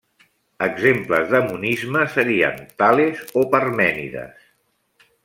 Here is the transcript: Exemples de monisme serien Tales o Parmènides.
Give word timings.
Exemples 0.67 1.27
de 1.33 1.41
monisme 1.49 2.01
serien 2.15 2.57
Tales 2.83 3.21
o 3.43 3.45
Parmènides. 3.53 4.45